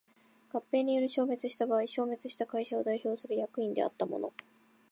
[0.51, 4.33] 合併により消滅した場合消滅した会社を代表する役員であった者